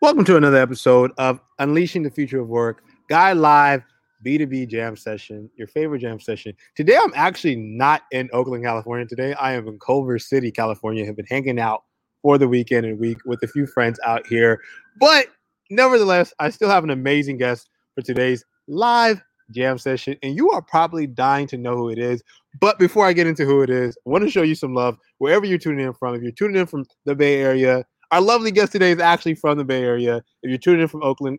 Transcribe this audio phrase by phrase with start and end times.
[0.00, 3.82] Welcome to another episode of Unleashing the Future of Work, Guide Live
[4.24, 6.54] B2B Jam Session, your favorite jam session.
[6.76, 9.06] Today, I'm actually not in Oakland, California.
[9.06, 11.04] Today, I am in Culver City, California.
[11.04, 11.82] Have been hanging out
[12.22, 14.60] for the weekend and week with a few friends out here.
[15.00, 15.30] But
[15.68, 20.62] nevertheless, I still have an amazing guest for today's live jam session, and you are
[20.62, 22.22] probably dying to know who it is.
[22.60, 24.96] But before I get into who it is, I want to show you some love
[25.18, 26.14] wherever you're tuning in from.
[26.14, 29.58] If you're tuning in from the Bay Area, our lovely guest today is actually from
[29.58, 30.22] the Bay Area.
[30.42, 31.38] If you're tuning in from Oakland,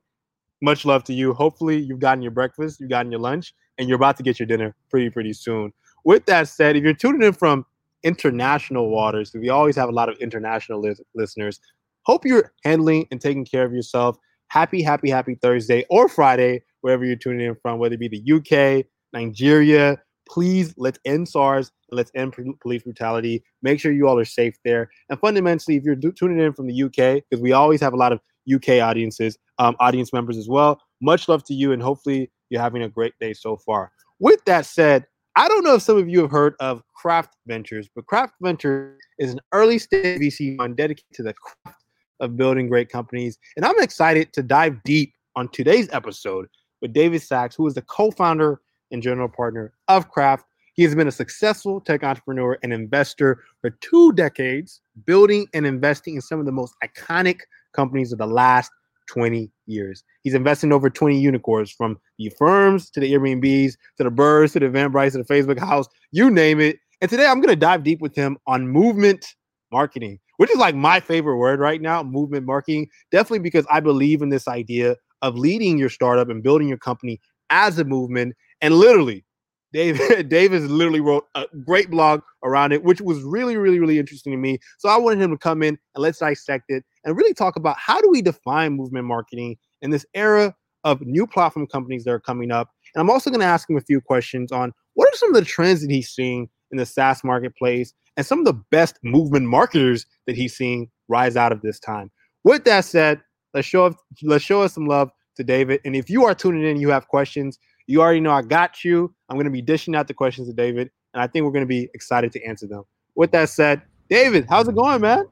[0.62, 1.34] much love to you.
[1.34, 4.46] Hopefully, you've gotten your breakfast, you've gotten your lunch, and you're about to get your
[4.46, 5.74] dinner pretty, pretty soon.
[6.04, 7.66] With that said, if you're tuning in from
[8.04, 11.60] international waters, we always have a lot of international li- listeners,
[12.04, 14.18] hope you're handling and taking care of yourself.
[14.48, 18.34] Happy, happy, happy Thursday or Friday, wherever you're tuning in from, whether it be the
[18.34, 19.98] UK, Nigeria.
[20.30, 23.44] Please let's end SARS and let's end police brutality.
[23.62, 24.90] Make sure you all are safe there.
[25.10, 27.98] And fundamentally, if you're do- tuning in from the UK, because we always have a
[27.98, 28.20] lot of
[28.52, 30.82] UK audiences, um, audience members as well.
[31.02, 33.92] Much love to you, and hopefully you're having a great day so far.
[34.20, 37.88] With that said, I don't know if some of you have heard of Craft Ventures,
[37.96, 41.84] but Craft Ventures is an early stage VC fund dedicated to the craft
[42.20, 43.38] of building great companies.
[43.56, 46.48] And I'm excited to dive deep on today's episode
[46.82, 48.60] with David Sacks, who is the co founder
[48.92, 50.46] and general partner of Craft.
[50.74, 56.16] He has been a successful tech entrepreneur and investor for two decades, building and investing
[56.16, 57.42] in some of the most iconic
[57.74, 58.72] companies of the last
[59.10, 60.04] 20 years.
[60.22, 64.54] He's invested in over 20 unicorns from the firms to the Airbnbs to the Birds
[64.54, 66.78] to the Van Eventbrite to the Facebook house, you name it.
[67.02, 69.26] And today I'm going to dive deep with him on movement
[69.72, 72.88] marketing, which is like my favorite word right now movement marketing.
[73.12, 77.20] Definitely because I believe in this idea of leading your startup and building your company
[77.50, 78.36] as a movement.
[78.62, 79.26] And literally,
[79.72, 84.32] Dave Davis literally wrote a great blog around it, which was really, really, really interesting
[84.32, 84.60] to me.
[84.78, 87.78] So I wanted him to come in and let's dissect it and really talk about
[87.78, 92.20] how do we define movement marketing in this era of new platform companies that are
[92.20, 92.70] coming up.
[92.96, 95.36] And I'm also going to ask him a few questions on what are some of
[95.36, 99.46] the trends that he's seeing in the SaaS marketplace and some of the best movement
[99.46, 102.12] marketers that he's seeing rise out of this time.
[102.44, 103.22] With that said,
[103.54, 105.82] let's show let's show us some love to David.
[105.86, 109.12] And if you are tuning in, you have questions, you already know I got you.
[109.30, 111.64] I'm going to be dishing out the questions to David, and I think we're going
[111.64, 112.84] to be excited to answer them.
[113.16, 115.26] With that said, David, how's it going, man?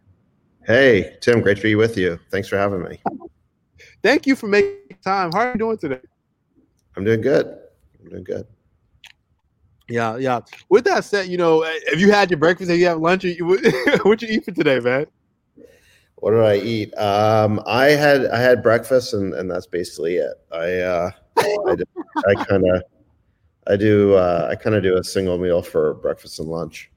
[0.65, 2.17] Hey, Tim, great to be with you.
[2.31, 2.99] Thanks for having me.
[4.03, 5.31] Thank you for making time.
[5.33, 6.01] How are you doing today?
[6.95, 7.59] I'm doing good.
[7.99, 8.47] I'm doing good.
[9.87, 10.39] Yeah, yeah.
[10.67, 12.71] With that said, you know, have you had your breakfast?
[12.71, 13.23] Have you had lunch?
[13.39, 15.05] What would you eat for today, man?
[16.15, 16.97] What did I eat?
[16.97, 20.33] Um, I had I had breakfast, and and that's basically it.
[20.51, 21.75] I uh, I,
[22.29, 22.83] I kind of,
[23.67, 26.89] I do, uh, I kind of do a single meal for breakfast and lunch.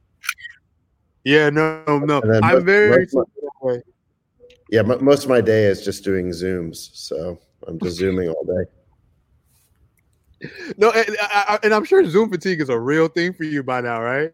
[1.25, 3.07] Yeah, no, no, I'm very.
[4.71, 8.65] Yeah, most of my day is just doing zooms, so I'm just zooming all day.
[10.79, 11.17] No, and,
[11.63, 14.33] and I'm sure Zoom fatigue is a real thing for you by now, right?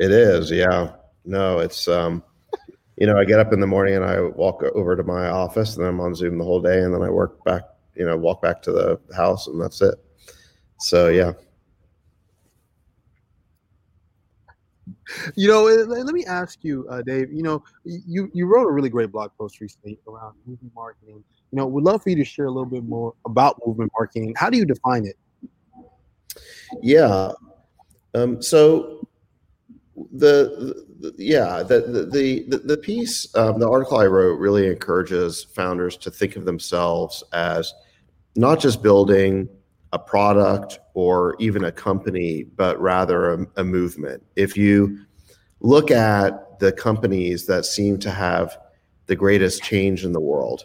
[0.00, 0.92] It is, yeah.
[1.24, 2.24] No, it's um,
[2.96, 5.76] you know, I get up in the morning and I walk over to my office,
[5.76, 7.62] and I'm on Zoom the whole day, and then I work back
[7.96, 9.94] you know, walk back to the house and that's it.
[10.78, 11.32] So yeah.
[15.36, 17.32] You know, let me ask you, uh, Dave.
[17.32, 21.22] You know, you you wrote a really great blog post recently around movement marketing.
[21.52, 24.34] You know, we'd love for you to share a little bit more about movement marketing.
[24.36, 25.16] How do you define it?
[26.82, 27.32] Yeah.
[28.14, 29.03] Um, so
[30.12, 31.80] the, the, yeah the
[32.12, 36.44] the the, the piece um, the article I wrote really encourages founders to think of
[36.44, 37.72] themselves as
[38.36, 39.48] not just building
[39.94, 44.20] a product or even a company, but rather a, a, movement.
[44.34, 44.98] If you
[45.60, 48.58] look at the companies that seem to have
[49.06, 50.64] the greatest change in the world,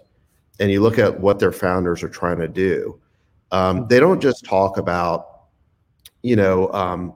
[0.60, 3.00] and you look at what their founders are trying to do,
[3.52, 5.42] um, they don't just talk about,
[6.24, 7.14] you know, um,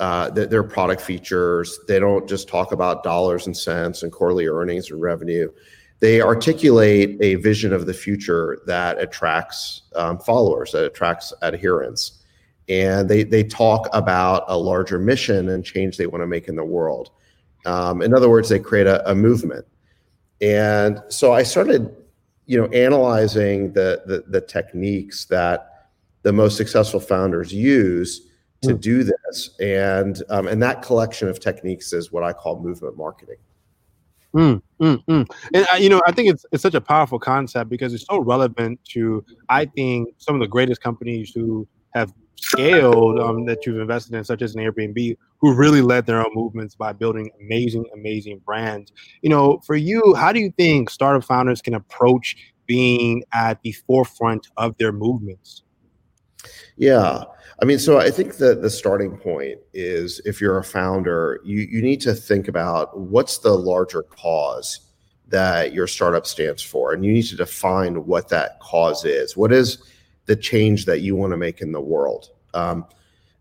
[0.00, 1.78] uh, their product features.
[1.86, 5.50] They don't just talk about dollars and cents and quarterly earnings and revenue
[6.04, 12.22] they articulate a vision of the future that attracts um, followers, that attracts adherents.
[12.68, 16.56] And they, they talk about a larger mission and change they want to make in
[16.56, 17.10] the world.
[17.64, 19.64] Um, in other words, they create a, a, movement.
[20.42, 21.94] And so I started,
[22.44, 25.88] you know, analyzing the, the, the techniques that
[26.22, 28.28] the most successful founders use
[28.66, 28.80] to mm.
[28.80, 29.50] do this.
[29.60, 33.36] And, um, and that collection of techniques is what I call movement marketing.
[34.34, 35.26] Mm, mm, mm.
[35.54, 38.18] And uh, you know, I think it's it's such a powerful concept because it's so
[38.18, 43.78] relevant to I think some of the greatest companies who have scaled um, that you've
[43.78, 47.84] invested in, such as an Airbnb, who really led their own movements by building amazing,
[47.94, 48.92] amazing brands.
[49.22, 53.72] You know, for you, how do you think startup founders can approach being at the
[53.72, 55.63] forefront of their movements?
[56.76, 57.24] Yeah.
[57.62, 61.60] I mean, so I think that the starting point is if you're a founder, you,
[61.60, 64.80] you need to think about what's the larger cause
[65.28, 66.92] that your startup stands for.
[66.92, 69.36] And you need to define what that cause is.
[69.36, 69.82] What is
[70.26, 72.30] the change that you want to make in the world?
[72.54, 72.86] Um,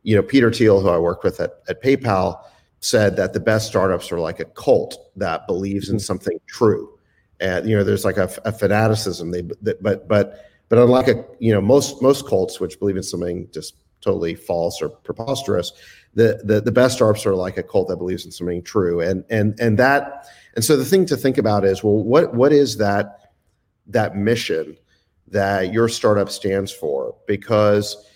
[0.04, 2.42] you know, Peter Thiel, who I worked with at, at PayPal,
[2.82, 7.00] said that the best startups are like a cult that believes in something true.
[7.40, 9.32] And, you know, there's like a, a fanaticism.
[9.32, 13.48] They, but, but, but unlike a, you know, most, most cults, which believe in something
[13.54, 15.72] just totally false or preposterous.
[16.16, 19.24] The, the the best startups are like a cult that believes in something true, and
[19.30, 20.26] and and that
[20.56, 23.34] and so the thing to think about is well, what what is that
[23.86, 24.76] that mission
[25.28, 27.16] that your startup stands for?
[27.28, 28.10] Because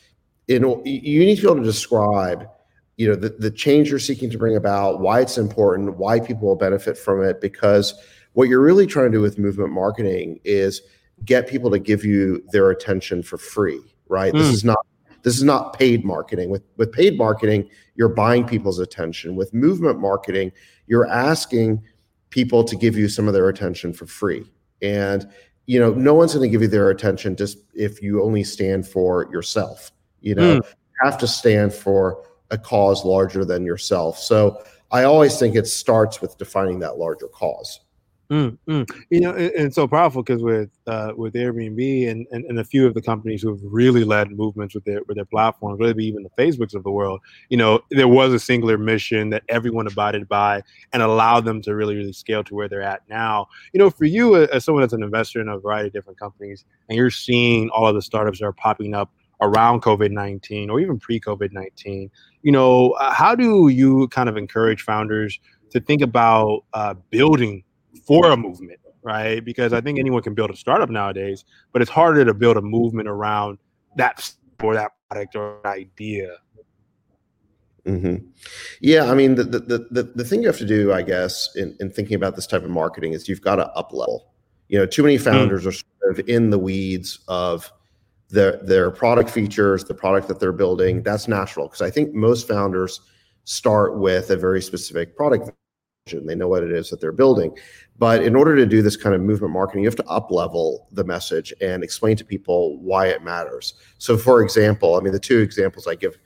[0.48, 2.50] in you need to be able to describe
[2.95, 6.48] you know the, the change you're seeking to bring about why it's important why people
[6.48, 7.94] will benefit from it because
[8.33, 10.81] what you're really trying to do with movement marketing is
[11.25, 14.38] get people to give you their attention for free right mm.
[14.38, 14.54] this hmm.
[14.54, 14.86] is not
[15.28, 16.50] this is not paid marketing.
[16.50, 19.36] With with paid marketing, you're buying people's attention.
[19.36, 20.54] With movement marketing,
[20.88, 21.84] you're asking
[22.30, 24.46] people to give you some of their attention for free.
[24.81, 25.30] And
[25.66, 28.88] you know, no one's going to give you their attention just if you only stand
[28.88, 29.92] for yourself.
[30.22, 30.66] You know, mm.
[30.66, 34.18] you have to stand for a cause larger than yourself.
[34.18, 37.81] So I always think it starts with defining that larger cause.
[38.29, 38.89] Mm, mm.
[39.09, 42.63] You know, and, and so powerful because with uh, with Airbnb and, and, and a
[42.63, 46.06] few of the companies who have really led movements with their with their platforms, maybe
[46.06, 49.88] even the Facebooks of the world, you know, there was a singular mission that everyone
[49.88, 53.47] abided by and allowed them to really really scale to where they're at now.
[53.71, 56.65] You know, for you as someone that's an investor in a variety of different companies,
[56.89, 59.09] and you're seeing all of the startups that are popping up
[59.39, 64.27] around COVID nineteen or even pre COVID nineteen, you know, uh, how do you kind
[64.27, 65.39] of encourage founders
[65.69, 67.63] to think about uh, building
[68.05, 69.44] for a movement, right?
[69.44, 72.61] Because I think anyone can build a startup nowadays, but it's harder to build a
[72.61, 73.57] movement around
[73.95, 74.31] that
[74.63, 76.38] or that product or idea.
[77.85, 78.25] Mm-hmm.
[78.81, 81.75] Yeah, I mean the, the the the thing you have to do, I guess, in,
[81.79, 84.33] in thinking about this type of marketing is you've got to up level.
[84.67, 85.67] You know, too many founders mm.
[85.67, 87.71] are sort of in the weeds of
[88.29, 91.01] their their product features, the product that they're building.
[91.01, 92.99] That's natural because I think most founders
[93.45, 95.49] start with a very specific product
[96.13, 97.56] they know what it is that they're building.
[98.00, 100.88] But in order to do this kind of movement marketing, you have to up level
[100.92, 103.74] the message and explain to people why it matters.
[103.98, 106.18] So, for example, I mean, the two examples I give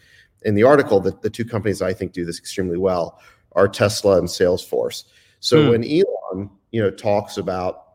[0.43, 3.19] in the article, the, the two companies I think do this extremely well
[3.53, 5.05] are Tesla and Salesforce.
[5.39, 5.69] So, hmm.
[5.69, 7.93] when Elon, you know, talks about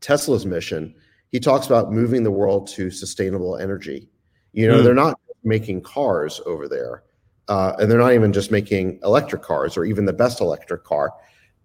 [0.00, 0.94] Tesla's mission,
[1.30, 4.08] he talks about moving the world to sustainable energy.
[4.52, 4.84] You know, hmm.
[4.84, 7.04] they're not making cars over there
[7.48, 11.12] uh, and they're not even just making electric cars or even the best electric car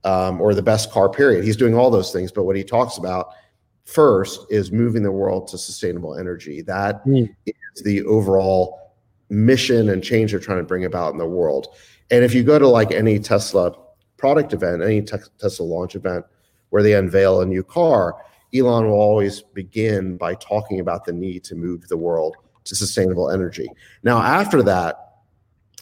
[0.03, 1.43] um, or the best car period.
[1.43, 3.29] He's doing all those things but what he talks about
[3.85, 6.61] first is moving the world to sustainable energy.
[6.61, 7.29] That mm.
[7.45, 8.93] is the overall
[9.29, 11.75] mission and change they're trying to bring about in the world.
[12.09, 13.73] And if you go to like any tesla
[14.17, 16.25] product event any te- tesla launch event
[16.69, 18.15] where they unveil a new car
[18.53, 23.31] elon will always begin by talking about the need to move the world to sustainable
[23.31, 23.67] energy.
[24.03, 25.10] Now after that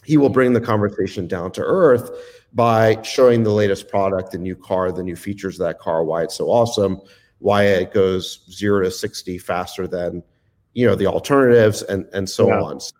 [0.04, 2.10] he will bring the conversation down to earth
[2.52, 6.22] by showing the latest product, the new car, the new features of that car, why
[6.22, 7.00] it's so awesome,
[7.38, 10.22] why it goes zero to 60 faster than,
[10.74, 12.60] you know, the alternatives and, and so yeah.
[12.60, 12.80] on.
[12.80, 12.92] So,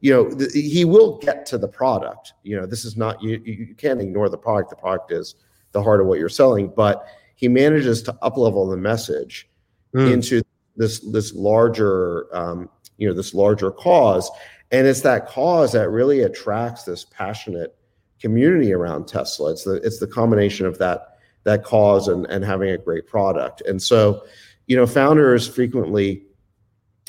[0.00, 2.34] you know, th- he will get to the product.
[2.42, 4.70] You know, this is not, you, you can't ignore the product.
[4.70, 5.36] The product is
[5.72, 9.48] the heart of what you're selling, but he manages to up level the message
[9.94, 10.12] mm.
[10.12, 10.42] into
[10.76, 14.30] this, this larger, um, you know, this larger cause
[14.70, 17.76] and it's that cause that really attracts this passionate
[18.20, 19.50] community around Tesla.
[19.52, 23.62] It's the it's the combination of that that cause and, and having a great product.
[23.62, 24.24] And so,
[24.66, 26.22] you know, founders frequently,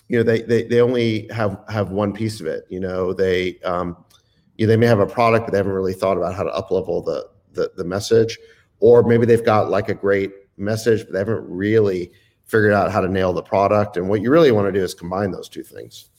[0.08, 2.66] you know, they they, they only have have one piece of it.
[2.70, 3.98] You know, they um,
[4.58, 6.52] you know, they may have a product, but they haven't really thought about how to
[6.52, 8.38] up level the, the the message,
[8.80, 12.12] or maybe they've got like a great message, but they haven't really
[12.46, 13.98] figured out how to nail the product.
[13.98, 16.10] And what you really want to do is combine those two things.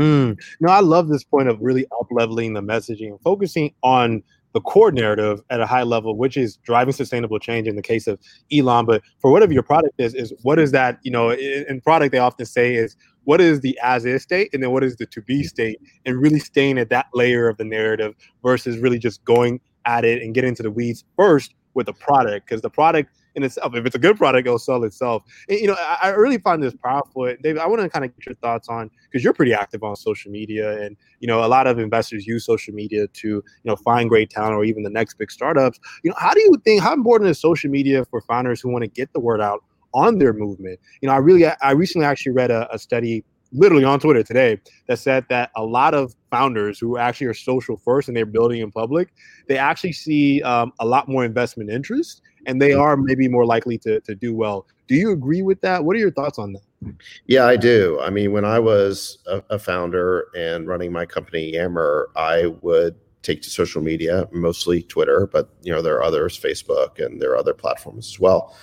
[0.00, 0.40] Mm.
[0.60, 4.60] No, I love this point of really up leveling the messaging, and focusing on the
[4.60, 8.18] core narrative at a high level, which is driving sustainable change in the case of
[8.52, 8.86] Elon.
[8.86, 12.12] But for whatever your product is, is what is that, you know, in, in product
[12.12, 15.06] they often say is what is the as is state and then what is the
[15.06, 19.22] to be state and really staying at that layer of the narrative versus really just
[19.24, 23.14] going at it and getting into the weeds first with the product because the product
[23.34, 23.74] in itself.
[23.74, 25.22] If it's a good product, it'll sell itself.
[25.48, 27.34] And, you know, I, I really find this powerful.
[27.42, 29.96] David, I want to kind of get your thoughts on because you're pretty active on
[29.96, 33.76] social media, and you know, a lot of investors use social media to you know
[33.76, 35.78] find great talent or even the next big startups.
[36.02, 38.82] You know, how do you think how important is social media for founders who want
[38.82, 39.62] to get the word out
[39.94, 40.80] on their movement?
[41.00, 44.60] You know, I really I recently actually read a, a study literally on Twitter today
[44.86, 48.60] that said that a lot of founders who actually are social first and they're building
[48.60, 49.12] in public,
[49.48, 53.78] they actually see um, a lot more investment interest and they are maybe more likely
[53.78, 54.66] to, to do well.
[54.86, 55.84] Do you agree with that?
[55.84, 56.94] What are your thoughts on that?
[57.26, 58.00] Yeah, I do.
[58.00, 62.96] I mean, when I was a, a founder and running my company Yammer, I would
[63.22, 67.32] take to social media, mostly Twitter, but you know there are others, Facebook, and there
[67.32, 68.56] are other platforms as well,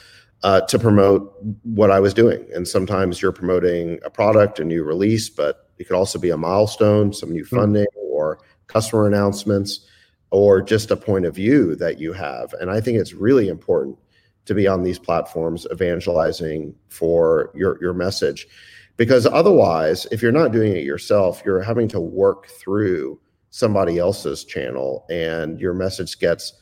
[0.44, 2.46] uh, to promote what I was doing.
[2.54, 6.38] And sometimes you're promoting a product, a new release, but it could also be a
[6.38, 7.56] milestone, some new hmm.
[7.56, 9.86] funding, or customer announcements
[10.32, 12.54] or just a point of view that you have.
[12.60, 13.98] And I think it's really important
[14.46, 18.48] to be on these platforms evangelizing for your, your message.
[18.96, 23.20] Because otherwise, if you're not doing it yourself, you're having to work through
[23.52, 26.54] somebody else's channel and your message gets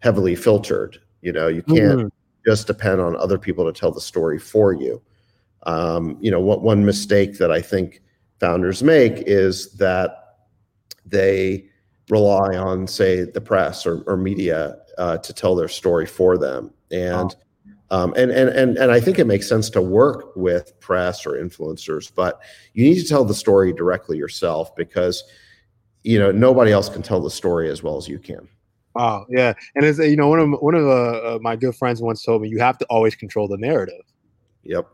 [0.00, 0.98] heavily filtered.
[1.22, 2.08] You know, you can't mm-hmm.
[2.46, 5.02] just depend on other people to tell the story for you.
[5.64, 8.02] Um, you know, what one mistake that I think
[8.38, 10.38] founders make is that
[11.04, 11.69] they
[12.10, 16.72] rely on, say, the press or, or media uh, to tell their story for them.
[16.90, 17.34] And
[17.92, 21.32] um, and, and and and I think it makes sense to work with press or
[21.32, 22.40] influencers, but
[22.72, 25.24] you need to tell the story directly yourself because
[26.04, 28.48] you know nobody else can tell the story as well as you can.
[28.94, 32.00] Wow, yeah, and it's you know one of one of uh, uh, my good friends
[32.00, 34.02] once told me you have to always control the narrative.
[34.62, 34.86] Yep.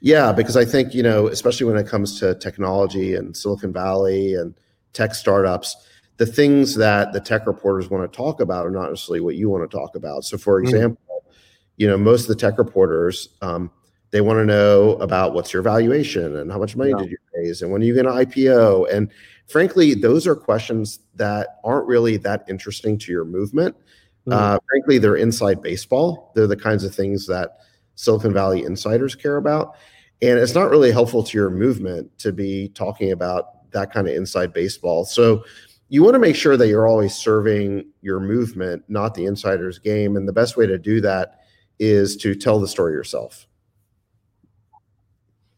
[0.00, 4.34] Yeah, because I think you know, especially when it comes to technology and Silicon Valley
[4.34, 4.54] and
[4.94, 5.76] tech startups,
[6.18, 9.48] the things that the tech reporters want to talk about are not necessarily what you
[9.50, 10.24] want to talk about.
[10.24, 10.66] So, for hmm.
[10.66, 11.32] example, mm.
[11.76, 13.70] you know, most of the tech reporters, um,
[14.10, 16.98] they want to know about what's your valuation and how much money yeah.
[16.98, 18.90] did you raise and when are you going to IPO.
[18.92, 19.10] And
[19.46, 23.76] frankly, those are questions that aren't really that interesting to your movement.
[24.26, 24.32] Mm.
[24.32, 26.32] Uh, frankly, they're inside baseball.
[26.34, 27.58] They're the kinds of things that
[27.96, 29.76] Silicon Valley insiders care about.
[30.22, 34.14] And it's not really helpful to your movement to be talking about that kind of
[34.14, 35.04] inside baseball.
[35.04, 35.44] So,
[35.88, 40.16] you want to make sure that you're always serving your movement, not the insider's game.
[40.16, 41.40] And the best way to do that
[41.78, 43.46] is to tell the story yourself.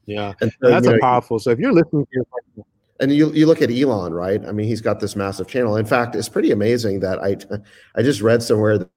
[0.06, 1.38] Yeah, so, that's you know, powerful.
[1.38, 2.64] So if you're listening to your
[3.00, 4.44] and you you look at Elon, right?
[4.44, 5.76] I mean, he's got this massive channel.
[5.76, 7.36] In fact, it's pretty amazing that I
[7.94, 8.90] I just read somewhere that,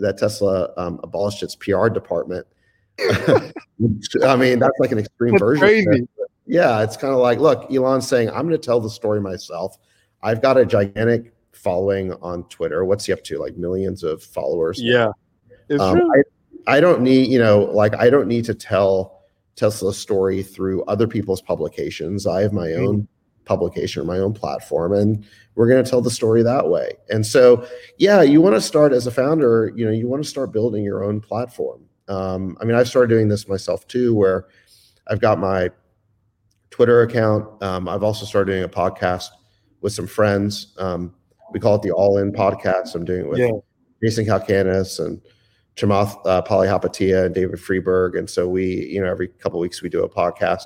[0.00, 2.46] that Tesla um, abolished its PR department.
[2.98, 5.60] I mean, that's like an extreme that's version.
[5.60, 6.08] Crazy.
[6.46, 9.78] Yeah, it's kind of like, look, Elon's saying, I'm going to tell the story myself.
[10.22, 12.84] I've got a gigantic following on Twitter.
[12.84, 13.38] What's he up to?
[13.38, 14.80] Like millions of followers.
[14.82, 15.10] Yeah.
[15.78, 16.00] Um,
[16.66, 19.22] I, I don't need, you know, like I don't need to tell
[19.56, 22.26] Tesla's story through other people's publications.
[22.26, 22.86] I have my mm-hmm.
[22.86, 23.08] own
[23.44, 25.24] publication or my own platform and
[25.54, 26.92] we're going to tell the story that way.
[27.08, 27.66] And so,
[27.98, 30.84] yeah, you want to start as a founder, you know, you want to start building
[30.84, 31.82] your own platform.
[32.08, 34.46] Um, I mean, I've started doing this myself too, where
[35.08, 35.70] I've got my
[36.70, 37.62] Twitter account.
[37.62, 39.30] Um, I've also started doing a podcast
[39.80, 40.74] with some friends.
[40.78, 41.14] Um,
[41.52, 42.94] we call it the All In Podcast.
[42.94, 43.50] I'm doing it with yeah.
[44.02, 45.20] Jason Calacanis and
[45.76, 48.16] Chamath uh, Palihapitiya and David Friedberg.
[48.16, 50.64] And so we, you know, every couple weeks we do a podcast.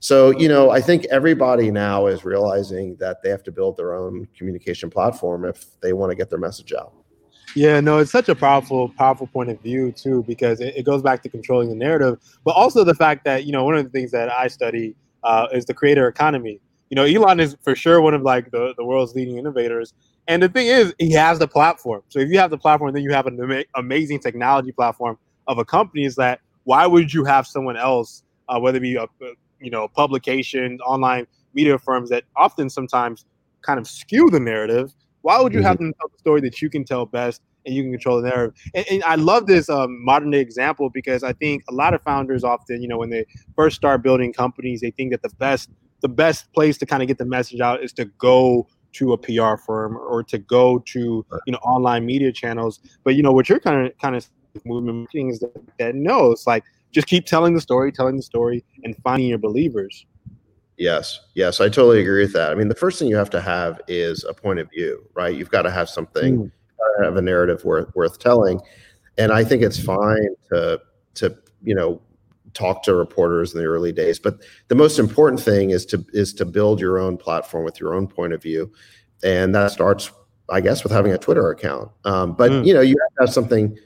[0.00, 3.94] So, you know, I think everybody now is realizing that they have to build their
[3.94, 6.92] own communication platform if they want to get their message out.
[7.54, 11.02] Yeah, no, it's such a powerful, powerful point of view too, because it, it, goes
[11.02, 13.90] back to controlling the narrative, but also the fact that you know one of the
[13.90, 16.60] things that I study uh, is the creator economy,
[16.90, 19.92] you know, Elon is for sure one of like the, the world's leading innovators.
[20.26, 22.02] And the thing is, he has the platform.
[22.08, 25.58] So if you have the platform, then you have an ama- amazing technology platform of
[25.58, 26.04] a company.
[26.04, 29.06] Is that why would you have someone else, uh, whether it be a,
[29.60, 33.24] you know publications, online media firms that often sometimes
[33.62, 34.94] kind of skew the narrative?
[35.22, 35.68] Why would you mm-hmm.
[35.68, 38.28] have them tell the story that you can tell best and you can control the
[38.28, 38.54] narrative?
[38.74, 42.02] And, and I love this um, modern day example because I think a lot of
[42.02, 43.24] founders often, you know, when they
[43.56, 45.70] first start building companies, they think that the best
[46.04, 49.18] the best place to kind of get the message out is to go to a
[49.18, 52.78] PR firm or to go to you know online media channels.
[53.04, 54.28] But you know what you're kind of kind of
[54.66, 58.62] movement is that, that no, it's like just keep telling the story, telling the story,
[58.84, 60.04] and finding your believers.
[60.76, 62.50] Yes, yes, I totally agree with that.
[62.50, 65.34] I mean, the first thing you have to have is a point of view, right?
[65.34, 67.02] You've got to have something, mm.
[67.02, 68.60] have a narrative worth worth telling,
[69.16, 70.82] and I think it's fine to
[71.14, 72.02] to you know
[72.54, 74.18] talk to reporters in the early days.
[74.18, 77.94] But the most important thing is to is to build your own platform with your
[77.94, 78.72] own point of view,
[79.22, 80.10] and that starts,
[80.48, 81.90] I guess, with having a Twitter account.
[82.04, 82.66] Um, but mm.
[82.66, 83.76] you know, you have to have something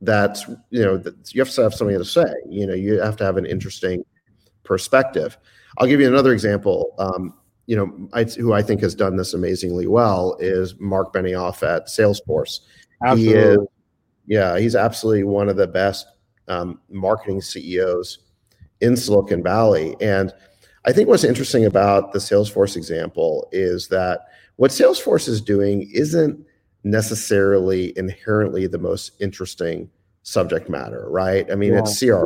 [0.00, 2.32] that's you know that you have to have something to say.
[2.48, 4.04] You know, you have to have an interesting
[4.64, 5.38] perspective.
[5.78, 6.94] I'll give you another example.
[6.98, 7.34] Um,
[7.66, 11.86] you know, I, who I think has done this amazingly well is Mark Benioff at
[11.86, 12.60] Salesforce.
[13.04, 13.34] Absolutely.
[13.34, 13.58] He is,
[14.26, 16.06] yeah, he's absolutely one of the best
[16.48, 18.18] um, marketing CEOs
[18.80, 19.96] in Silicon Valley.
[20.00, 20.32] And
[20.84, 26.44] I think what's interesting about the Salesforce example is that what Salesforce is doing isn't
[26.84, 29.90] necessarily inherently the most interesting
[30.22, 31.50] subject matter, right?
[31.50, 31.80] I mean, yeah.
[31.80, 32.24] it's CRM.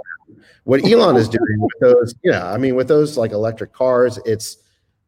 [0.64, 4.58] What Elon is doing with those, yeah, I mean, with those like electric cars, it's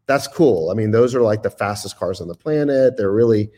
[0.06, 0.70] that's cool.
[0.70, 2.96] I mean, those are like the fastest cars on the planet.
[2.96, 3.50] They're really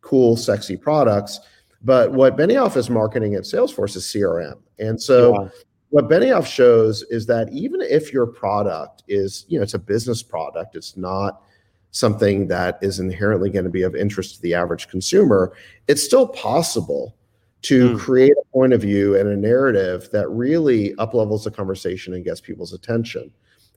[0.00, 1.40] cool, sexy products.
[1.84, 4.58] But what Benioff is marketing at Salesforce is CRM.
[4.78, 5.48] And so yeah.
[5.90, 10.22] what Benioff shows is that even if your product is, you know, it's a business
[10.22, 11.42] product, it's not
[11.90, 15.52] something that is inherently going to be of interest to the average consumer,
[15.86, 17.14] it's still possible
[17.62, 17.98] to mm.
[17.98, 22.40] create a point of view and a narrative that really uplevels the conversation and gets
[22.40, 23.30] people's attention.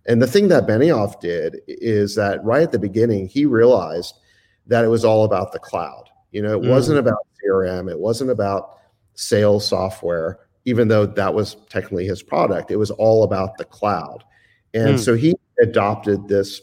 [0.08, 4.16] And the thing that Benioff did is that right at the beginning, he realized
[4.66, 6.10] that it was all about the cloud.
[6.38, 6.70] You know, it mm.
[6.70, 8.77] wasn't about CRM, it wasn't about
[9.15, 12.70] sales software, even though that was technically his product.
[12.70, 14.24] It was all about the cloud.
[14.75, 15.00] And mm.
[15.00, 16.62] so he adopted this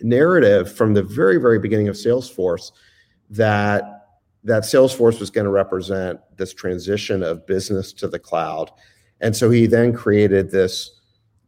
[0.00, 2.72] narrative from the very very beginning of Salesforce
[3.30, 4.08] that
[4.42, 8.72] that Salesforce was going to represent this transition of business to the cloud,
[9.20, 10.98] and so he then created this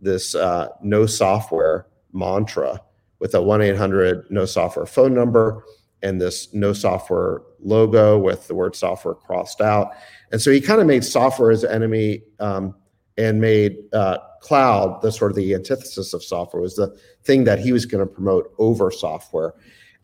[0.00, 2.80] this uh, no software mantra
[3.18, 5.64] with a 1-800 no software phone number
[6.02, 9.92] and this no software logo with the word software crossed out.
[10.30, 12.74] And so he kind of made software his enemy um,
[13.16, 17.58] and made uh, cloud the sort of the antithesis of software was the thing that
[17.58, 19.54] he was going to promote over software.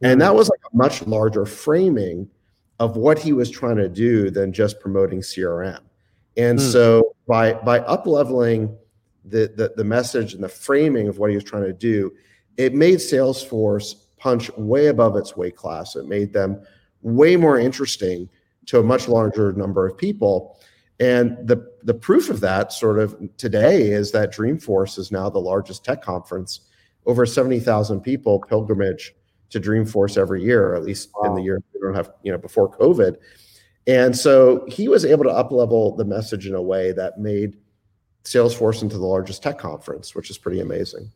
[0.00, 2.30] And that was like a much larger framing
[2.78, 5.80] of what he was trying to do than just promoting crm
[6.36, 6.72] and mm.
[6.72, 8.74] so by by up leveling
[9.24, 12.10] the, the the message and the framing of what he was trying to do
[12.56, 16.60] it made salesforce punch way above its weight class it made them
[17.02, 18.28] way more interesting
[18.66, 20.58] to a much larger number of people
[21.00, 25.38] and the the proof of that sort of today is that Dreamforce is now the
[25.38, 26.60] largest tech conference.
[27.06, 29.14] Over 70,000 people pilgrimage
[29.50, 31.30] to Dreamforce every year, at least wow.
[31.30, 33.16] in the year we don't have, you know, before COVID.
[33.86, 37.56] And so he was able to uplevel the message in a way that made
[38.24, 41.10] Salesforce into the largest tech conference, which is pretty amazing.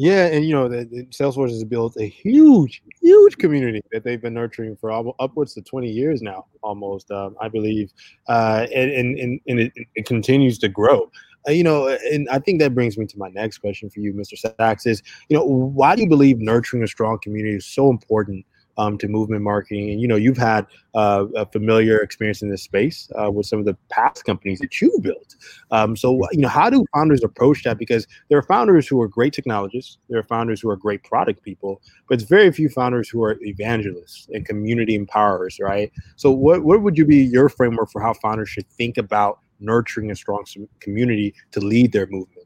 [0.00, 4.34] Yeah, and you know, the Salesforce has built a huge, huge community that they've been
[4.34, 7.90] nurturing for upwards to 20 years now, almost, um, I believe,
[8.28, 11.10] uh, and and, and it, it, continues to grow.
[11.48, 14.12] Uh, you know, and I think that brings me to my next question for you,
[14.12, 14.38] Mr.
[14.38, 18.46] Sacks, is you know, why do you believe nurturing a strong community is so important
[18.78, 19.90] um, to movement marketing.
[19.90, 23.58] And you know, you've had uh, a familiar experience in this space uh, with some
[23.58, 25.36] of the past companies that you built.
[25.70, 27.78] Um, so you know, how do founders approach that?
[27.78, 31.42] Because there are founders who are great technologists, there are founders who are great product
[31.42, 35.92] people, but it's very few founders who are evangelists and community empowerers, right?
[36.16, 40.10] So what what would you be your framework for how founders should think about nurturing
[40.12, 40.44] a strong
[40.78, 42.37] community to lead their movement?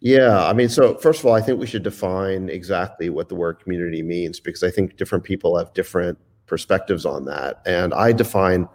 [0.00, 3.34] Yeah, I mean, so first of all, I think we should define exactly what the
[3.34, 7.62] word community means because I think different people have different perspectives on that.
[7.66, 8.68] And I define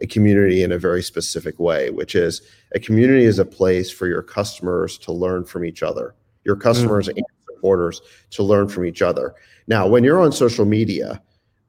[0.00, 2.42] a community in a very specific way, which is
[2.74, 7.08] a community is a place for your customers to learn from each other, your customers
[7.08, 7.16] mm.
[7.16, 9.34] and supporters to learn from each other.
[9.66, 11.22] Now, when you're on social media,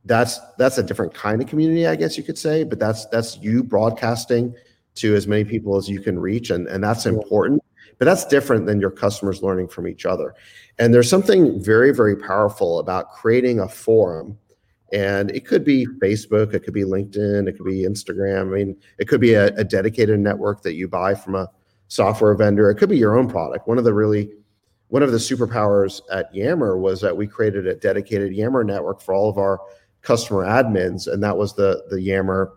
[0.05, 3.37] that's that's a different kind of community, I guess you could say, but that's that's
[3.37, 4.53] you broadcasting
[4.95, 7.61] to as many people as you can reach, and, and that's important
[7.97, 10.35] but that's different than your customers learning from each other.
[10.77, 14.37] And there's something very, very powerful about creating a forum.
[14.93, 18.53] And it could be Facebook, it could be LinkedIn, it could be Instagram.
[18.53, 21.49] I mean, it could be a, a dedicated network that you buy from a
[21.87, 22.69] software vendor.
[22.69, 23.67] It could be your own product.
[23.67, 24.31] One of the really
[24.89, 29.13] one of the superpowers at Yammer was that we created a dedicated Yammer network for
[29.13, 29.59] all of our
[30.01, 32.53] customer admins, and that was the the Yammer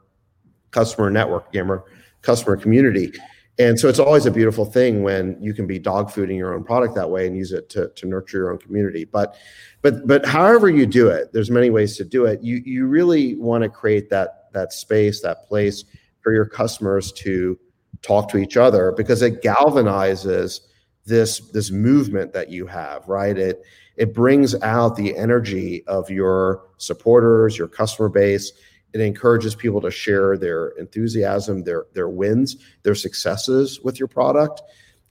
[0.70, 1.84] customer network, Yammer
[2.22, 3.12] customer community.
[3.60, 6.64] And so it's always a beautiful thing when you can be dog fooding your own
[6.64, 9.04] product that way and use it to, to nurture your own community.
[9.04, 9.36] But
[9.82, 12.42] but but however you do it, there's many ways to do it.
[12.42, 15.84] You you really want to create that that space, that place
[16.22, 17.58] for your customers to
[18.00, 20.60] talk to each other because it galvanizes
[21.04, 23.36] this this movement that you have, right?
[23.36, 23.62] It
[23.98, 28.52] it brings out the energy of your supporters, your customer base
[28.92, 34.62] it encourages people to share their enthusiasm, their their wins, their successes with your product,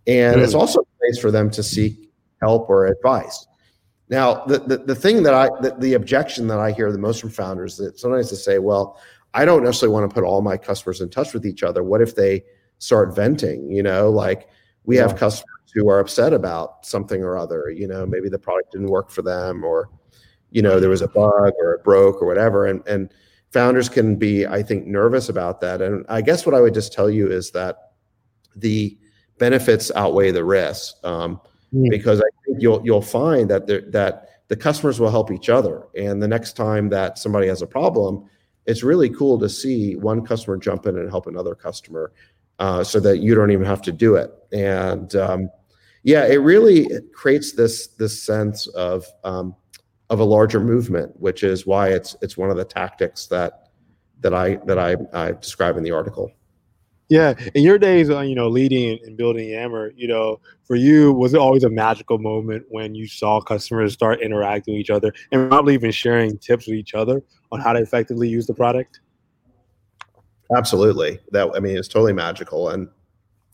[0.08, 0.44] and mm.
[0.44, 2.12] it's also a place for them to seek
[2.42, 3.48] help or advice.
[4.10, 7.22] Now, the, the, the thing that I, the, the, objection that I hear the most
[7.22, 9.00] from founders that sometimes they say, well,
[9.36, 11.84] I don't necessarily want to put all my customers in touch with each other.
[11.84, 12.44] What if they
[12.80, 13.70] start venting?
[13.70, 14.50] You know, like
[14.84, 15.04] we yeah.
[15.04, 17.70] have customers who are upset about something or other.
[17.70, 19.90] You know, maybe the product didn't work for them, or
[20.50, 22.66] you know, there was a bug or it broke or whatever.
[22.66, 23.14] And and
[23.52, 25.82] founders can be, I think, nervous about that.
[25.82, 27.92] And I guess what I would just tell you is that
[28.56, 28.98] the
[29.38, 31.40] benefits outweigh the risks, um,
[31.74, 31.90] mm.
[31.90, 35.88] because I think you'll you'll find that there, that the customers will help each other.
[35.96, 38.30] And the next time that somebody has a problem,
[38.66, 42.12] it's really cool to see one customer jump in and help another customer,
[42.60, 44.32] uh, so that you don't even have to do it.
[44.52, 45.50] And um,
[46.04, 49.56] yeah, it really creates this this sense of um,
[50.10, 53.70] of a larger movement, which is why it's it's one of the tactics that
[54.22, 56.32] that I that I, I describe in the article.
[57.10, 61.12] Yeah, in your days, uh, you know, leading and building Yammer, you know, for you,
[61.12, 65.12] was it always a magical moment when you saw customers start interacting with each other
[65.32, 69.00] and probably even sharing tips with each other on how to effectively use the product?
[70.56, 71.20] Absolutely.
[71.32, 72.88] That I mean, it's totally magical, and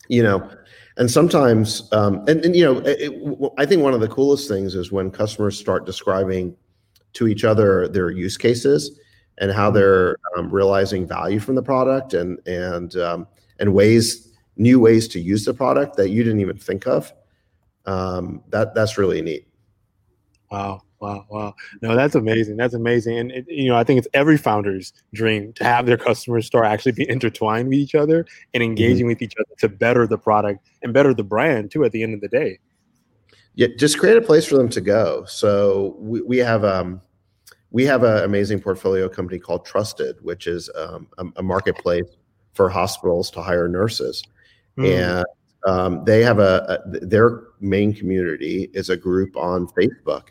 [0.09, 0.49] you know,
[0.97, 4.75] and sometimes um, and, and you know it, i think one of the coolest things
[4.75, 6.55] is when customers start describing
[7.13, 8.99] to each other their use cases
[9.39, 9.77] and how mm-hmm.
[9.77, 13.27] they're um, realizing value from the product and and um,
[13.59, 17.11] and ways new ways to use the product that you didn't even think of.
[17.85, 19.47] Um, that that's really neat.
[20.49, 21.55] Wow wow, wow.
[21.81, 22.57] No, that's amazing.
[22.57, 23.17] That's amazing.
[23.17, 26.65] And, it, you know, I think it's every founder's dream to have their customers start
[26.65, 28.69] actually be intertwined with each other and mm-hmm.
[28.69, 29.07] engaging mm-hmm.
[29.07, 32.13] with each other to better the product and better the brand too at the end
[32.13, 32.59] of the day.
[33.55, 35.23] Yeah, just create a place for them to go.
[35.25, 37.01] So we, we have um
[37.71, 42.05] we have an amazing portfolio company called Trusted, which is um, a, a, marketplace
[42.53, 44.23] for hospitals to hire nurses.
[44.77, 45.17] Mm.
[45.17, 45.25] And
[45.67, 50.27] um, they have a, a, their main community is a group on Facebook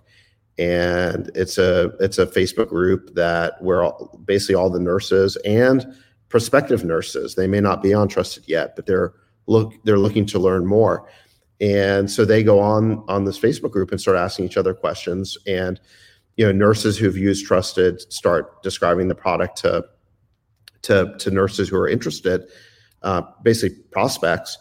[0.58, 5.86] and it's a it's a Facebook group that where all, basically all the nurses and
[6.28, 9.12] prospective nurses they may not be on trusted yet, but they're
[9.46, 11.08] look they're looking to learn more,
[11.60, 15.36] and so they go on on this Facebook group and start asking each other questions,
[15.46, 15.80] and
[16.36, 19.84] you know nurses who've used trusted start describing the product to
[20.82, 22.44] to to nurses who are interested,
[23.02, 24.56] uh, basically prospects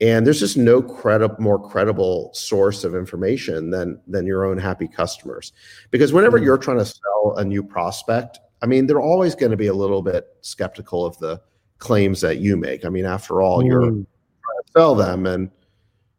[0.00, 4.86] and there's just no credible more credible source of information than than your own happy
[4.86, 5.52] customers
[5.90, 6.44] because whenever mm.
[6.44, 9.74] you're trying to sell a new prospect i mean they're always going to be a
[9.74, 11.40] little bit skeptical of the
[11.78, 13.66] claims that you make i mean after all mm.
[13.66, 15.50] you're trying to sell them and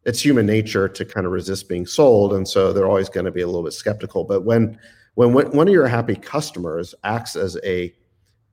[0.04, 3.32] it's human nature to kind of resist being sold and so they're always going to
[3.32, 4.78] be a little bit skeptical but when
[5.14, 7.94] when one of your happy customers acts as a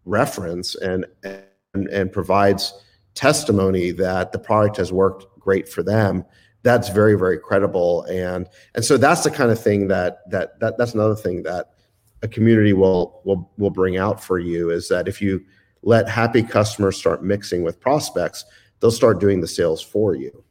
[0.06, 2.74] reference and and, and provides
[3.18, 6.24] testimony that the product has worked great for them
[6.68, 8.04] that's very very credible.
[8.04, 11.72] And and so that's the kind of thing that that, that that's another thing that
[12.22, 15.44] a community will will will bring out for you is that if you
[15.84, 18.44] let happy customers start mixing with prospects
[18.80, 20.44] they'll start doing the sales for you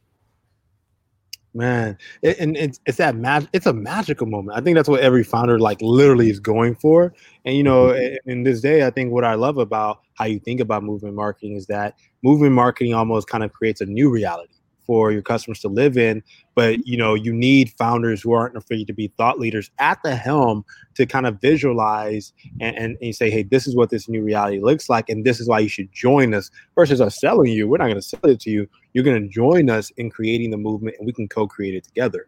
[1.57, 4.57] man it, and it's it's that mag- it's a magical moment.
[4.57, 7.13] I think that's what every founder like literally is going for.
[7.45, 8.29] And you know mm-hmm.
[8.29, 11.15] in, in this day i think what i love about how you think about movement
[11.15, 14.53] marketing is that movement marketing almost kind of creates a new reality
[14.87, 16.23] for your customers to live in
[16.55, 16.81] but mm-hmm.
[16.85, 20.65] you know you need founders who aren't afraid to be thought leaders at the helm
[20.95, 24.59] to kind of visualize and, and, and, say hey this is what this new reality
[24.59, 27.77] looks like and this is why you should join us versus us selling you we're
[27.77, 28.67] not going to sell it to you.
[28.93, 32.27] You're going to join us in creating the movement and we can co-create it together.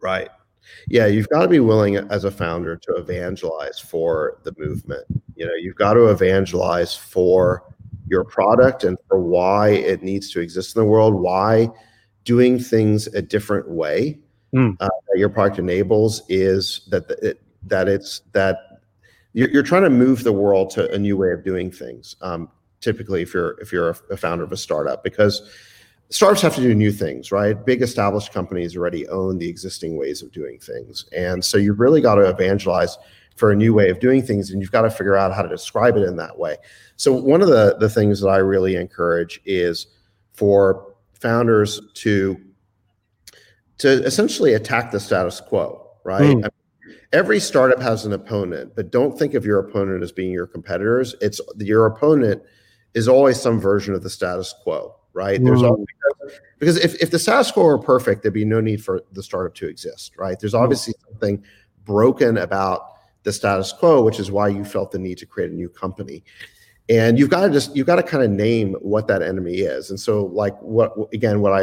[0.00, 0.28] Right.
[0.88, 5.04] Yeah you've got to be willing as a founder to evangelize for the movement.
[5.36, 7.62] You know you've got to evangelize for
[8.08, 11.68] your product and for why it needs to exist in the world, why
[12.24, 14.18] doing things a different way
[14.54, 14.76] mm.
[14.80, 18.80] uh, that your product enables is that it, that it's that
[19.32, 22.16] you're, you're, trying to move the world to a new way of doing things.
[22.20, 25.42] Um, typically, if you're if you're a, a founder of a startup, because
[26.10, 27.64] startups have to do new things, right?
[27.64, 32.00] Big established companies already own the existing ways of doing things, and so you've really
[32.00, 32.96] got to evangelize
[33.36, 35.48] for a new way of doing things, and you've got to figure out how to
[35.48, 36.56] describe it in that way.
[36.96, 39.86] So one of the the things that I really encourage is
[40.32, 42.40] for founders to
[43.78, 46.22] to essentially attack the status quo, right?
[46.22, 46.30] Mm.
[46.30, 50.32] I mean, every startup has an opponent, but don't think of your opponent as being
[50.32, 51.14] your competitors.
[51.20, 52.42] It's your opponent
[52.94, 55.42] is always some version of the status quo, right?
[55.42, 55.66] There's hmm.
[55.66, 55.86] always
[56.58, 59.54] because if, if the status quo were perfect, there'd be no need for the startup
[59.56, 60.38] to exist, right?
[60.40, 60.62] There's hmm.
[60.62, 61.44] obviously something
[61.84, 62.95] broken about
[63.26, 66.22] the status quo, which is why you felt the need to create a new company.
[66.88, 69.90] And you've got to just you've got to kind of name what that enemy is.
[69.90, 71.62] And so like what again what i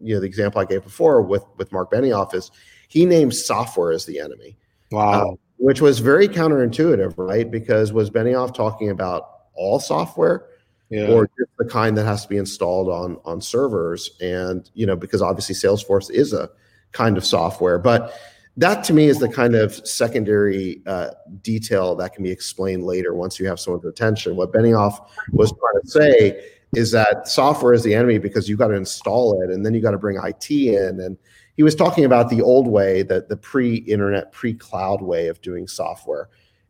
[0.00, 2.50] you know the example i gave before with with mark benioff is
[2.88, 4.56] he named software as the enemy.
[4.90, 5.12] Wow.
[5.12, 7.48] Uh, which was very counterintuitive right?
[7.48, 9.22] Because was benioff talking about
[9.54, 10.46] all software
[10.90, 11.06] Yeah.
[11.12, 14.10] or just the kind that has to be installed on on servers?
[14.20, 16.50] And you know because obviously salesforce is a
[16.90, 18.18] kind of software but
[18.58, 21.10] that to me is the kind of secondary uh,
[21.42, 24.34] detail that can be explained later once you have someone's attention.
[24.34, 28.68] What benioff was trying to say is that software is the enemy because you got
[28.68, 31.00] to install it and then you got to bring it in.
[31.00, 31.16] And
[31.56, 36.28] he was talking about the old way that the pre-internet pre-cloud way of doing software.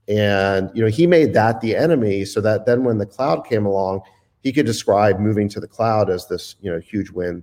[0.09, 3.67] And you know he made that the enemy so that then when the cloud came
[3.67, 4.03] along
[4.43, 7.43] he could describe moving to the cloud as this you know huge win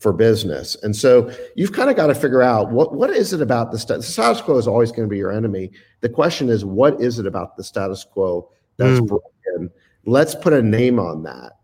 [0.00, 0.76] for business.
[0.82, 3.76] And so you've kind of got to figure out what what is it about the,
[3.96, 5.70] the status quo is always going to be your enemy.
[6.00, 9.06] The question is what is it about the status quo that's Mm.
[9.08, 9.70] broken?
[10.06, 11.58] Let's put a name on that.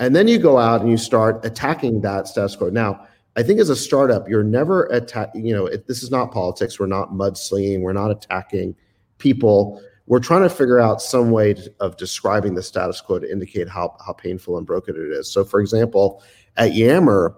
[0.00, 2.70] And then you go out and you start attacking that status quo.
[2.70, 6.32] Now i think as a startup you're never attack you know it, this is not
[6.32, 6.80] politics.
[6.80, 7.80] We're not mudslinging.
[7.80, 8.74] We're not attacking
[9.18, 9.82] people.
[10.06, 13.68] We're trying to figure out some way to, of describing the status quo to indicate
[13.68, 15.30] how, how painful and broken it is.
[15.30, 16.22] So for example
[16.56, 17.34] at yammer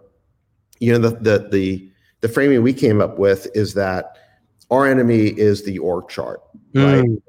[0.81, 1.89] you know the, the the
[2.21, 4.17] the framing we came up with is that
[4.71, 6.43] our enemy is the org chart
[6.75, 7.05] right?
[7.05, 7.23] Mm.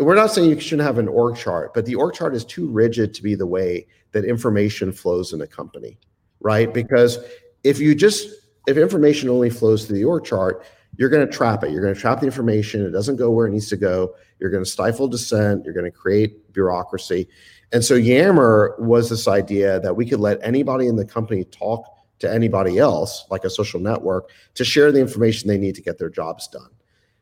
[0.00, 2.68] we're not saying you shouldn't have an org chart but the org chart is too
[2.68, 5.98] rigid to be the way that information flows in a company
[6.40, 6.74] right?
[6.74, 7.18] Because
[7.62, 8.28] if you just
[8.66, 10.64] if information only flows through the org chart
[10.96, 11.70] you're going to trap it.
[11.70, 12.84] You're going to trap the information.
[12.84, 14.14] It doesn't go where it needs to go.
[14.38, 15.64] You're going to stifle dissent.
[15.64, 17.28] You're going to create bureaucracy.
[17.72, 21.86] And so yammer was this idea that we could let anybody in the company talk
[22.22, 25.98] to anybody else like a social network to share the information they need to get
[25.98, 26.70] their jobs done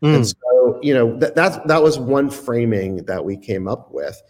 [0.03, 0.35] and Mm.
[0.43, 4.21] so, you know, that that that was one framing that we came up with.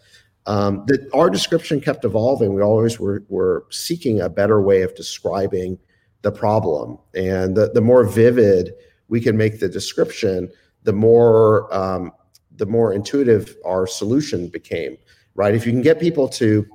[0.47, 2.53] Um, that our description kept evolving.
[2.53, 5.77] We always were were seeking a better way of describing
[6.23, 8.73] the problem, and the the more vivid
[9.07, 10.49] we can make the description,
[10.83, 12.11] the more um,
[12.57, 14.97] the more intuitive our solution became.
[15.35, 15.55] Right?
[15.55, 16.65] If you can get people to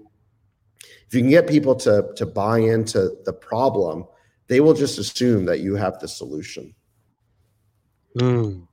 [1.07, 4.07] if you can get people to to buy into the problem,
[4.49, 6.75] they will just assume that you have the solution.
[8.19, 8.67] Mm.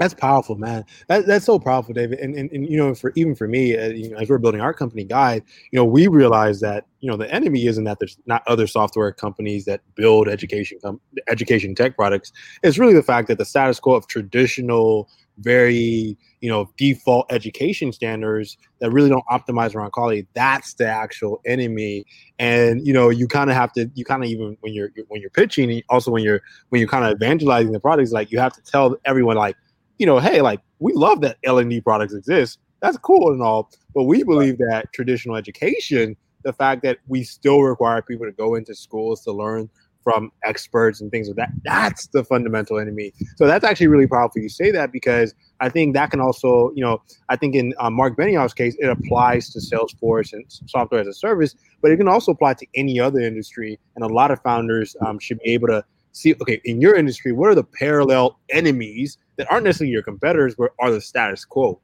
[0.00, 0.86] That's powerful, man.
[1.08, 2.20] That, that's so powerful, David.
[2.20, 4.62] And, and and you know, for even for me, uh, you know, as we're building
[4.62, 8.16] our company guide, you know, we realize that you know the enemy isn't that there's
[8.24, 12.32] not other software companies that build education com- education tech products.
[12.62, 17.92] It's really the fact that the status quo of traditional, very you know, default education
[17.92, 20.26] standards that really don't optimize around quality.
[20.34, 22.06] That's the actual enemy.
[22.38, 25.20] And you know, you kind of have to, you kind of even when you're when
[25.20, 26.40] you're pitching, and also when you're
[26.70, 29.56] when you're kind of evangelizing the products, like you have to tell everyone like
[29.98, 32.58] you know, hey, like we love that L and D products exist.
[32.80, 37.60] That's cool and all, but we believe that traditional education, the fact that we still
[37.60, 39.68] require people to go into schools to learn
[40.02, 43.12] from experts and things like that, that's the fundamental enemy.
[43.36, 44.40] So that's actually really powerful.
[44.40, 47.90] You say that because I think that can also, you know, I think in uh,
[47.90, 52.08] Mark Benioff's case, it applies to Salesforce and software as a service, but it can
[52.08, 53.78] also apply to any other industry.
[53.94, 57.32] And a lot of founders um, should be able to see, okay, in your industry,
[57.32, 61.80] what are the parallel enemies that aren't necessarily your competitors, but are the status quo?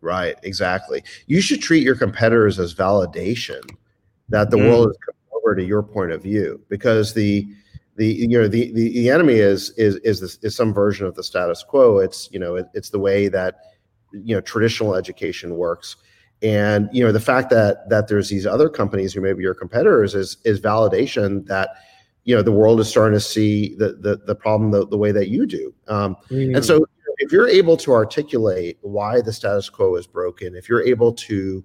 [0.00, 1.02] Right, exactly.
[1.26, 3.62] You should treat your competitors as validation
[4.28, 4.68] that the Mm.
[4.68, 4.98] world is
[5.44, 7.46] over to your point of view because the
[7.96, 11.14] the you know the the, the enemy is is is this, is some version of
[11.14, 11.98] the status quo.
[11.98, 13.56] It's you know it, it's the way that
[14.12, 15.96] you know traditional education works.
[16.42, 19.54] And you know the fact that that there's these other companies who may be your
[19.54, 21.70] competitors is is validation that
[22.24, 25.12] you know the world is starting to see the the, the problem the, the way
[25.12, 25.72] that you do.
[25.86, 26.16] Um,
[26.54, 26.84] and so,
[27.18, 31.64] if you're able to articulate why the status quo is broken, if you're able to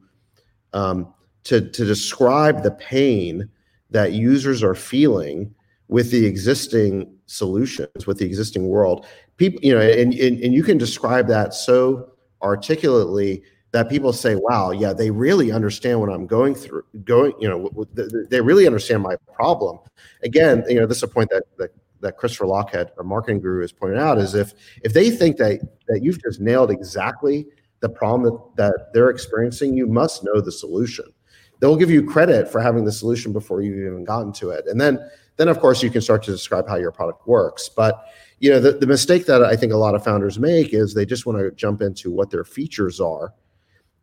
[0.74, 1.14] um,
[1.46, 3.50] to to describe the pain
[3.92, 5.54] that users are feeling
[5.88, 9.06] with the existing solutions, with the existing world,
[9.38, 14.36] people, you know, and and, and you can describe that so articulately that people say,
[14.36, 16.84] "Wow, yeah, they really understand what I'm going through.
[17.04, 17.88] Going, you know,
[18.30, 19.80] they really understand my problem."
[20.24, 21.72] Again, you know, this is a point that that
[22.02, 25.60] that Christopher Lochhead, a marketing guru, has pointed out is if if they think that
[25.88, 27.48] that you've just nailed exactly
[27.82, 31.06] the problem that, that they're experiencing, you must know the solution.
[31.60, 34.66] They'll give you credit for having the solution before you've even gotten to it.
[34.68, 35.00] And then
[35.38, 37.70] then of course you can start to describe how your product works.
[37.70, 38.06] But
[38.40, 41.06] you know, the, the mistake that I think a lot of founders make is they
[41.06, 43.34] just want to jump into what their features are.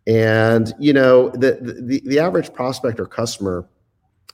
[0.06, 3.68] And you know, the the, the average prospect or customer,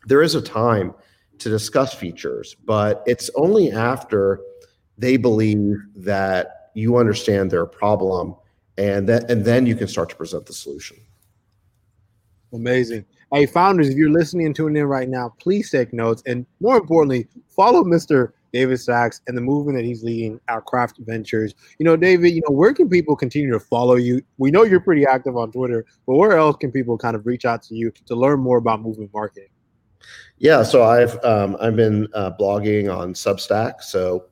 [0.06, 0.94] there is a time
[1.38, 4.40] to discuss features, but it's only after
[4.98, 8.36] they believe that you understand their problem
[8.78, 10.96] and that and then you can start to present the solution.
[12.52, 13.04] Amazing.
[13.32, 16.22] Hey, founders, if you're listening and tuning in right now, please take notes.
[16.26, 18.32] And more importantly, follow Mr.
[18.52, 21.54] David Sacks and the movement that he's leading, our craft ventures.
[21.78, 24.22] You know, David, you know, where can people continue to follow you?
[24.36, 27.46] We know you're pretty active on Twitter, but where else can people kind of reach
[27.46, 29.48] out to you to learn more about movement marketing?
[30.38, 34.26] Yeah, so I've um, I've been uh, blogging on Substack, so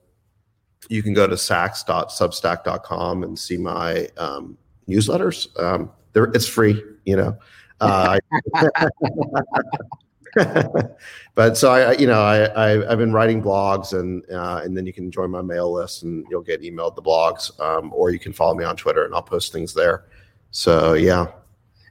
[0.89, 5.49] you can go to sacks.substack.com and see my um, newsletters.
[5.63, 7.39] Um, it's free, you know.
[7.81, 8.19] Uh,
[11.35, 14.87] but so I, you know, I, I have been writing blogs, and uh, and then
[14.87, 18.19] you can join my mail list, and you'll get emailed the blogs, um, or you
[18.19, 20.05] can follow me on Twitter, and I'll post things there.
[20.51, 21.27] So yeah.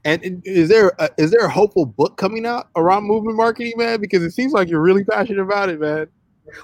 [0.06, 4.00] And is there a, is there a hopeful book coming out around movement marketing, man?
[4.00, 6.08] Because it seems like you're really passionate about it, man.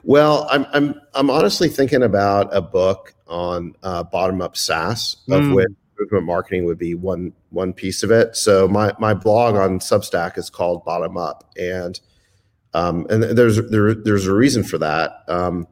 [0.03, 5.41] Well, I'm I'm I'm honestly thinking about a book on uh, bottom up SaaS, of
[5.41, 5.55] mm.
[5.55, 5.67] which
[5.99, 8.35] movement marketing would be one one piece of it.
[8.35, 11.99] So my my blog on Substack is called Bottom Up, and
[12.73, 15.67] um, and there's there, there's a reason for that, um,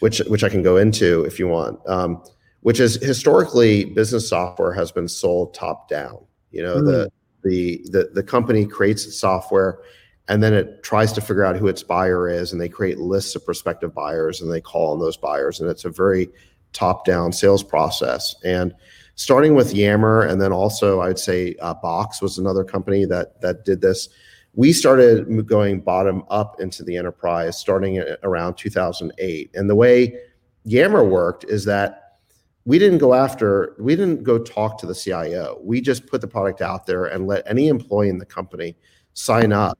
[0.00, 1.78] which which I can go into if you want.
[1.88, 2.22] Um,
[2.62, 6.18] which is historically business software has been sold top down.
[6.50, 6.84] You know mm.
[6.84, 7.10] the
[7.42, 9.80] the the the company creates software
[10.28, 13.34] and then it tries to figure out who its buyer is and they create lists
[13.34, 16.28] of prospective buyers and they call on those buyers and it's a very
[16.72, 18.72] top down sales process and
[19.20, 23.66] starting with Yammer, and then also I'd say uh, Box was another company that that
[23.66, 24.08] did this.
[24.54, 30.18] We started going bottom up into the enterprise starting around 2008, and the way
[30.64, 32.16] Yammer worked is that
[32.64, 35.58] we didn't go after, we didn't go talk to the CIO.
[35.62, 38.74] We just put the product out there and let any employee in the company
[39.12, 39.78] sign up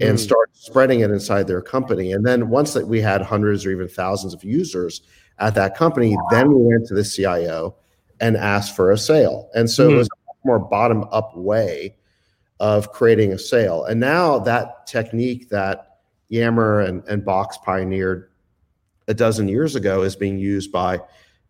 [0.00, 0.20] and mm.
[0.20, 2.12] start spreading it inside their company.
[2.12, 5.02] And then once that we had hundreds or even thousands of users
[5.38, 7.76] at that company, then we went to the CIO
[8.22, 9.50] and ask for a sale.
[9.54, 9.96] And so mm-hmm.
[9.96, 11.96] it was a more bottom up way
[12.60, 13.84] of creating a sale.
[13.84, 18.30] And now that technique that Yammer and, and Box pioneered
[19.08, 21.00] a dozen years ago is being used by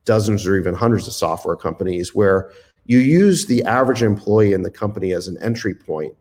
[0.07, 2.51] dozens or even hundreds of software companies where
[2.87, 6.15] you use the average employee in the company as an entry point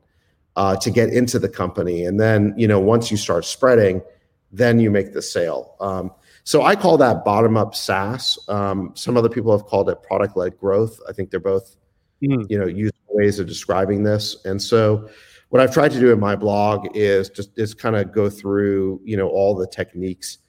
[0.58, 2.04] uh, to get into the company.
[2.04, 4.02] And then, you know, once you start spreading,
[4.52, 5.76] then you make the sale.
[5.80, 6.12] Um,
[6.44, 8.38] so I call that bottom up SaaS.
[8.48, 11.00] Um, some other people have called it product led growth.
[11.08, 11.76] I think they're both,
[12.24, 12.46] mm.
[12.50, 14.38] you know, useful ways of describing this.
[14.46, 15.10] And so
[15.50, 19.02] what I've tried to do in my blog is just is kind of go through,
[19.04, 20.40] you know, all the techniques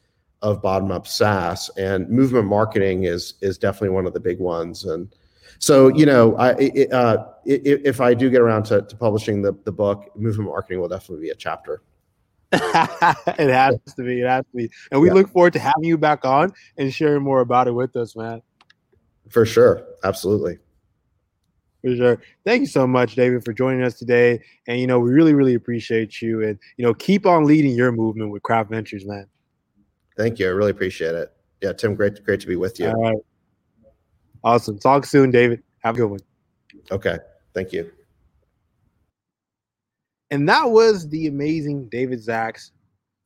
[0.40, 4.84] of bottom up SaaS and movement marketing is is definitely one of the big ones.
[4.84, 5.14] And
[5.58, 9.52] so, you know, I, it, uh, if I do get around to, to publishing the,
[9.64, 11.82] the book, movement marketing will definitely be a chapter.
[12.52, 14.20] it has to be.
[14.20, 14.70] It has to be.
[14.90, 15.14] And we yeah.
[15.14, 18.42] look forward to having you back on and sharing more about it with us, man.
[19.30, 19.82] For sure.
[20.04, 20.58] Absolutely.
[21.82, 22.22] For sure.
[22.44, 24.40] Thank you so much, David, for joining us today.
[24.68, 26.42] And you know, we really, really appreciate you.
[26.42, 29.26] And you know, keep on leading your movement with Craft Ventures, man.
[30.16, 30.46] Thank you.
[30.46, 31.32] I really appreciate it.
[31.62, 32.88] Yeah, Tim, great, great to be with you.
[32.88, 33.18] All right.
[34.44, 34.78] Awesome.
[34.78, 35.62] Talk soon, David.
[35.78, 36.20] Have a good one.
[36.90, 37.18] Okay.
[37.54, 37.90] Thank you.
[40.32, 42.72] And that was the amazing David Sacks.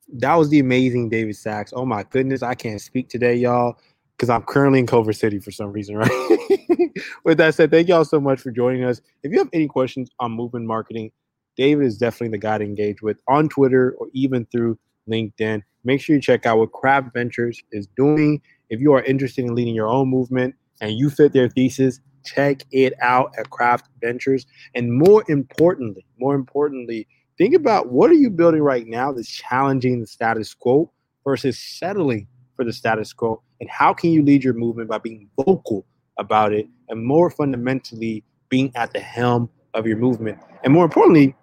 [0.09, 1.71] That was the amazing David Sacks.
[1.73, 3.79] Oh my goodness, I can't speak today, y'all,
[4.17, 6.91] because I'm currently in Culver City for some reason, right?
[7.23, 8.99] With that said, thank y'all so much for joining us.
[9.23, 11.11] If you have any questions on movement marketing,
[11.55, 14.77] David is definitely the guy to engage with on Twitter or even through
[15.09, 15.61] LinkedIn.
[15.85, 18.41] Make sure you check out what Craft Ventures is doing.
[18.69, 22.01] If you are interested in leading your own movement and you fit their thesis,
[22.35, 24.45] check it out at Craft Ventures.
[24.75, 29.99] And more importantly, more importantly, think about what are you building right now that's challenging
[30.01, 30.91] the status quo
[31.23, 35.29] versus settling for the status quo, and how can you lead your movement by being
[35.37, 35.85] vocal
[36.17, 41.35] about it, and more fundamentally, being at the helm of your movement, and more importantly,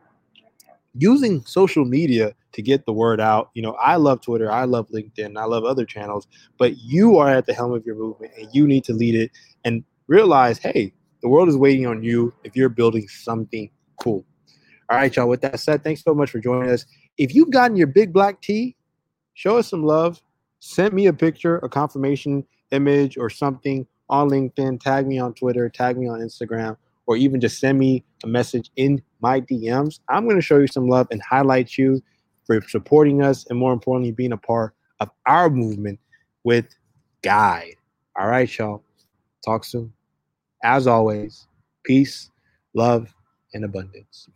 [0.96, 3.50] using social media to get the word out.
[3.54, 6.26] You know, I love Twitter, I love LinkedIn, I love other channels,
[6.58, 9.30] but you are at the helm of your movement and you need to lead it.
[9.64, 14.24] And realize, hey, the world is waiting on you if you're building something cool.
[14.90, 15.28] All right, y'all.
[15.28, 16.84] With that said, thanks so much for joining us.
[17.16, 18.76] If you've gotten your big black tee,
[19.32, 20.20] show us some love.
[20.60, 24.80] Send me a picture, a confirmation image, or something on LinkedIn.
[24.80, 28.70] Tag me on Twitter, tag me on Instagram, or even just send me a message
[28.76, 30.00] in my DMs.
[30.08, 32.02] I'm going to show you some love and highlight you
[32.46, 35.98] for supporting us and more importantly, being a part of our movement
[36.44, 36.66] with
[37.22, 37.76] Guide.
[38.18, 38.83] All right, y'all.
[39.44, 39.92] Talk soon.
[40.62, 41.46] As always,
[41.84, 42.30] peace,
[42.74, 43.14] love,
[43.54, 44.28] and abundance.